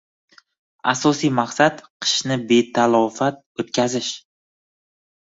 Asosiy 0.93 1.31
maqsad– 1.41 1.85
qishni 2.07 2.39
betalofat 2.49 3.41
o‘tkazish 3.65 4.13